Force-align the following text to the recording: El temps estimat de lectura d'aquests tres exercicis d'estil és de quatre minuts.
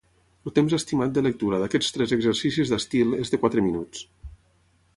El 0.49 0.53
temps 0.53 0.75
estimat 0.77 1.11
de 1.17 1.23
lectura 1.25 1.59
d'aquests 1.63 1.93
tres 1.97 2.15
exercicis 2.17 2.73
d'estil 2.73 3.13
és 3.19 3.35
de 3.35 3.41
quatre 3.45 3.65
minuts. 3.67 4.03